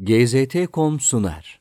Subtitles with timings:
[0.00, 1.60] GZT.com sunar.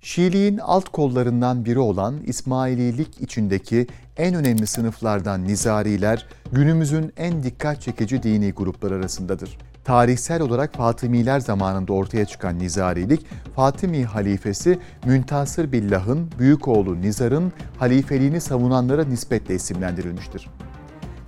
[0.00, 8.22] Şiiliğin alt kollarından biri olan İsmaililik içindeki en önemli sınıflardan Nizariler, günümüzün en dikkat çekici
[8.22, 9.58] dini gruplar arasındadır.
[9.84, 13.26] Tarihsel olarak Fatımiler zamanında ortaya çıkan Nizarilik,
[13.56, 20.48] Fatimi halifesi Müntasır Billah'ın büyük oğlu Nizar'ın halifeliğini savunanlara nispetle isimlendirilmiştir.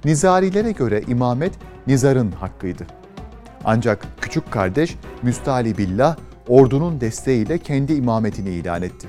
[0.05, 1.53] Nizarilere göre imamet
[1.87, 2.87] Nizar'ın hakkıydı.
[3.65, 6.17] Ancak küçük kardeş Müstali Billah
[6.49, 9.09] ordunun desteğiyle kendi imametini ilan etti.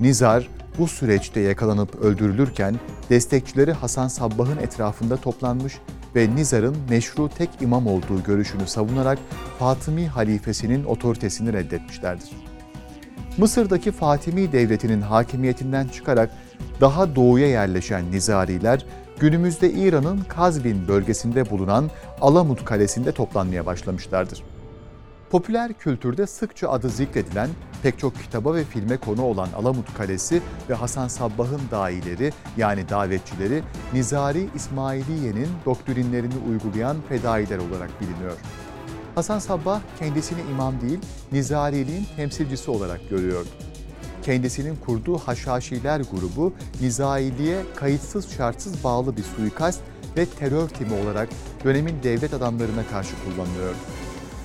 [0.00, 2.74] Nizar bu süreçte yakalanıp öldürülürken
[3.10, 5.78] destekçileri Hasan Sabbah'ın etrafında toplanmış
[6.16, 9.18] ve Nizar'ın meşru tek imam olduğu görüşünü savunarak
[9.58, 12.30] Fatımi halifesinin otoritesini reddetmişlerdir.
[13.38, 16.30] Mısır'daki Fatimi devletinin hakimiyetinden çıkarak
[16.80, 18.86] daha doğuya yerleşen Nizariler
[19.18, 24.42] günümüzde İran'ın Kazvin bölgesinde bulunan Alamut Kalesi'nde toplanmaya başlamışlardır.
[25.30, 27.48] Popüler kültürde sıkça adı zikredilen,
[27.82, 33.62] pek çok kitaba ve filme konu olan Alamut Kalesi ve Hasan Sabbah'ın daileri yani davetçileri
[33.92, 38.36] Nizari İsmailiye'nin doktrinlerini uygulayan fedailer olarak biliniyor.
[39.14, 40.98] Hasan Sabbah kendisini imam değil,
[41.32, 43.48] Nizariliğin temsilcisi olarak görüyordu
[44.24, 49.80] kendisinin kurduğu Haşhaşiler grubu Nizaili'ye kayıtsız şartsız bağlı bir suikast
[50.16, 51.28] ve terör timi olarak
[51.64, 53.74] dönemin devlet adamlarına karşı kullanılıyor.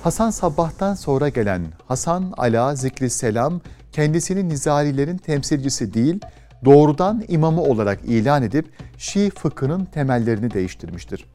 [0.02, 3.60] Hasan Sabbah'tan sonra gelen Hasan Ala Zikri Selam
[3.92, 6.20] kendisini Nizarilerin temsilcisi değil,
[6.64, 8.66] doğrudan imamı olarak ilan edip
[8.98, 11.26] Şii fıkhının temellerini değiştirmiştir.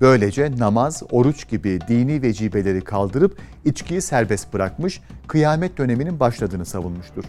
[0.00, 7.24] Böylece namaz, oruç gibi dini vecibeleri kaldırıp içkiyi serbest bırakmış, kıyamet döneminin başladığını savunmuştur.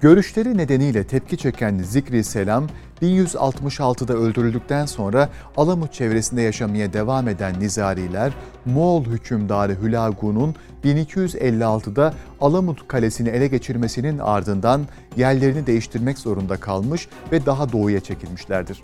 [0.00, 2.66] Görüşleri nedeniyle tepki çeken Zikri Selam,
[3.02, 8.32] 1166'da öldürüldükten sonra Alamut çevresinde yaşamaya devam eden Nizariler,
[8.64, 10.54] Moğol hükümdarı Hülagu'nun
[10.84, 18.82] 1256'da Alamut Kalesi'ni ele geçirmesinin ardından yerlerini değiştirmek zorunda kalmış ve daha doğuya çekilmişlerdir.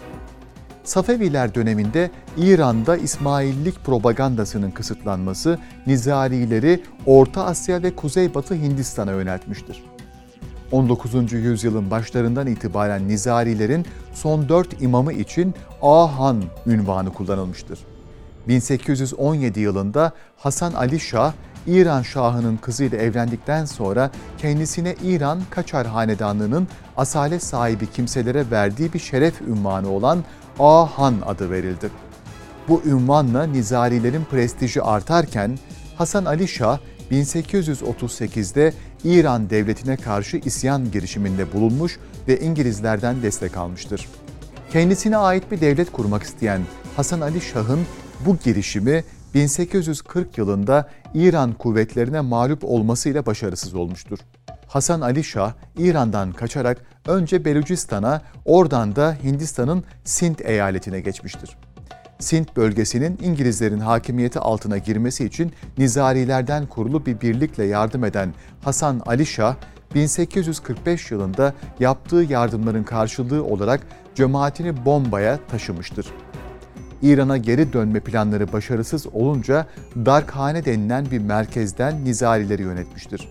[0.84, 9.93] Safeviler döneminde İran'da İsmaillik propagandasının kısıtlanması Nizarileri Orta Asya ve Kuzeybatı Hindistan'a yöneltmiştir.
[10.74, 11.32] 19.
[11.32, 17.78] yüzyılın başlarından itibaren Nizarilerin son dört imamı için Ahan ünvanı kullanılmıştır.
[18.48, 21.32] 1817 yılında Hasan Ali Şah,
[21.66, 29.42] İran Şahı'nın kızıyla evlendikten sonra kendisine İran Kaçar Hanedanlığı'nın asalet sahibi kimselere verdiği bir şeref
[29.42, 30.24] ünvanı olan
[30.58, 31.90] Ahan adı verildi.
[32.68, 35.58] Bu ünvanla Nizarilerin prestiji artarken
[35.98, 36.78] Hasan Ali Şah
[37.10, 38.72] 1838'de
[39.04, 41.98] İran devletine karşı isyan girişiminde bulunmuş
[42.28, 44.08] ve İngilizlerden destek almıştır.
[44.72, 46.60] Kendisine ait bir devlet kurmak isteyen
[46.96, 47.80] Hasan Ali Şah'ın
[48.26, 49.04] bu girişimi
[49.34, 54.18] 1840 yılında İran kuvvetlerine mağlup olmasıyla başarısız olmuştur.
[54.66, 61.56] Hasan Ali Şah İran'dan kaçarak önce Belucistan'a, oradan da Hindistan'ın Sint eyaletine geçmiştir.
[62.24, 69.26] Sint bölgesinin İngilizlerin hakimiyeti altına girmesi için Nizarilerden kurulu bir birlikle yardım eden Hasan Ali
[69.26, 69.56] Şah,
[69.94, 73.80] 1845 yılında yaptığı yardımların karşılığı olarak
[74.14, 76.06] cemaatini Bombay'a taşımıştır.
[77.02, 83.28] İran'a geri dönme planları başarısız olunca Darkhane denilen bir merkezden Nizarileri yönetmiştir.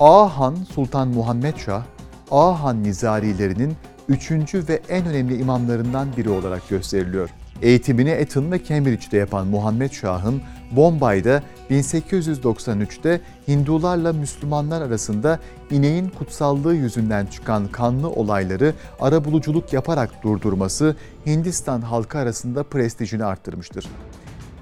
[0.00, 1.82] Ağahan Sultan Muhammed Şah,
[2.30, 3.76] Ağahan Nizarilerinin
[4.08, 7.30] üçüncü ve en önemli imamlarından biri olarak gösteriliyor.
[7.62, 15.40] Eğitimini Eton ve Cambridge'de yapan Muhammed Şah'ın Bombay'da 1893'te Hindularla Müslümanlar arasında
[15.70, 20.96] ineğin kutsallığı yüzünden çıkan kanlı olayları arabuluculuk yaparak durdurması
[21.26, 23.86] Hindistan halkı arasında prestijini arttırmıştır.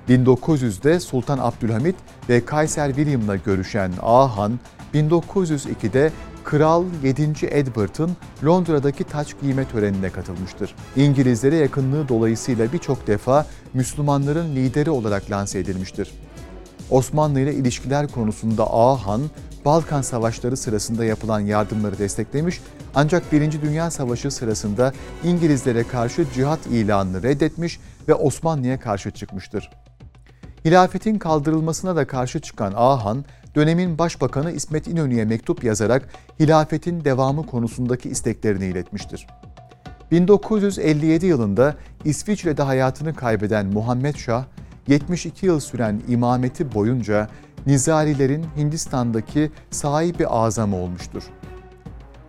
[0.09, 1.97] 1900'de Sultan Abdülhamit
[2.29, 4.59] ve Kaiser William'la görüşen Ahan,
[4.95, 6.13] 1902'de
[6.45, 7.23] Kral 7.
[7.47, 10.75] Edward'ın Londra'daki taç giyme törenine katılmıştır.
[10.97, 16.11] İngilizlere yakınlığı dolayısıyla birçok defa Müslümanların lideri olarak lanse edilmiştir.
[16.91, 19.19] Osmanlı ile ilişkiler konusunda Ağa
[19.65, 22.61] Balkan Savaşları sırasında yapılan yardımları desteklemiş
[22.95, 24.93] ancak Birinci Dünya Savaşı sırasında
[25.25, 29.71] İngilizlere karşı cihat ilanını reddetmiş ve Osmanlı'ya karşı çıkmıştır.
[30.65, 36.09] Hilafetin kaldırılmasına da karşı çıkan Ahan, dönemin Başbakanı İsmet İnönü'ye mektup yazarak
[36.41, 39.27] hilafetin devamı konusundaki isteklerini iletmiştir.
[40.11, 41.75] 1957 yılında
[42.05, 44.45] İsviçre'de hayatını kaybeden Muhammed Şah,
[44.89, 47.29] 72 yıl süren imameti boyunca
[47.67, 51.23] Nizarilerin Hindistan'daki sahibi azamı olmuştur.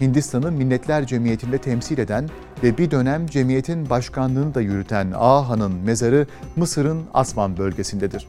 [0.01, 2.29] Hindistan'ı Milletler Cemiyeti'nde temsil eden
[2.63, 8.27] ve bir dönem cemiyetin başkanlığını da yürüten Aha'nın mezarı Mısır'ın Asman bölgesindedir.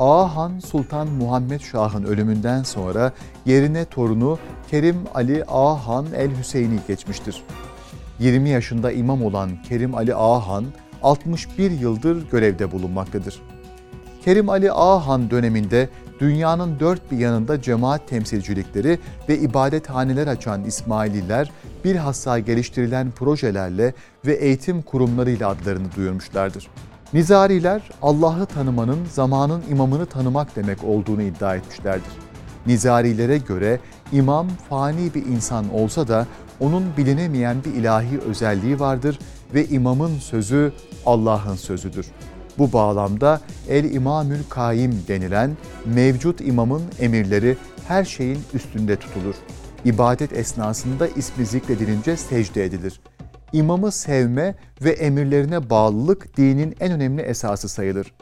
[0.00, 3.12] Ağahan Sultan Muhammed Şah'ın ölümünden sonra
[3.46, 4.38] yerine torunu
[4.70, 7.42] Kerim Ali Ağahan el Hüseyini geçmiştir.
[8.18, 10.64] 20 yaşında imam olan Kerim Ali Ağahan
[11.02, 13.42] 61 yıldır görevde bulunmaktadır.
[14.24, 15.88] Kerim Ali Ağahan döneminde
[16.20, 18.98] dünyanın dört bir yanında cemaat temsilcilikleri
[19.28, 21.50] ve ibadethaneler açan İsmaililer
[21.84, 23.94] bilhassa geliştirilen projelerle
[24.26, 26.68] ve eğitim kurumlarıyla adlarını duyurmuşlardır.
[27.16, 32.12] Nizariler Allah'ı tanımanın zamanın imamını tanımak demek olduğunu iddia etmişlerdir.
[32.66, 33.80] Nizarilere göre
[34.12, 36.26] imam fani bir insan olsa da
[36.60, 39.18] onun bilinemeyen bir ilahi özelliği vardır
[39.54, 40.72] ve imamın sözü
[41.06, 42.06] Allah'ın sözüdür.
[42.58, 47.56] Bu bağlamda El-İmamül Kaim denilen mevcut imamın emirleri
[47.88, 49.34] her şeyin üstünde tutulur.
[49.84, 53.00] İbadet esnasında ismi zikredilince secde edilir.
[53.56, 54.54] İmamı sevme
[54.84, 58.14] ve emirlerine bağlılık dinin en önemli esası sayılır.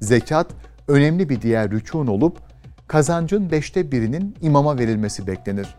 [0.00, 0.46] Zekat
[0.88, 2.38] önemli bir diğer rükûn olup
[2.86, 5.76] kazancın beşte birinin imama verilmesi beklenir.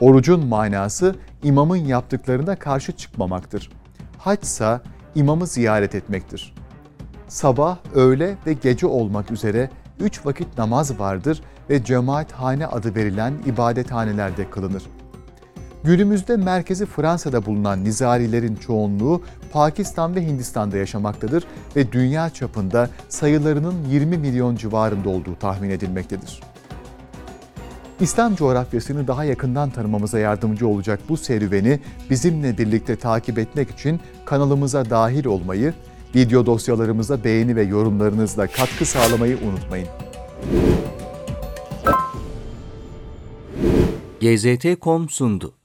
[0.00, 3.70] Orucun manası imamın yaptıklarına karşı çıkmamaktır.
[4.18, 4.80] Hac ise
[5.14, 6.54] imamı ziyaret etmektir.
[7.28, 9.70] Sabah, öğle ve gece olmak üzere
[10.00, 14.82] üç vakit namaz vardır ve cemaathane adı verilen ibadethanelerde kılınır.
[15.84, 19.22] Günümüzde merkezi Fransa'da bulunan nizarilerin çoğunluğu
[19.52, 21.44] Pakistan ve Hindistan'da yaşamaktadır
[21.76, 26.40] ve dünya çapında sayılarının 20 milyon civarında olduğu tahmin edilmektedir.
[28.00, 31.80] İslam coğrafyasını daha yakından tanımamıza yardımcı olacak bu serüveni
[32.10, 35.74] bizimle birlikte takip etmek için kanalımıza dahil olmayı,
[36.14, 39.88] video dosyalarımıza beğeni ve yorumlarınızla katkı sağlamayı unutmayın.
[44.20, 45.59] GZT.com sundu.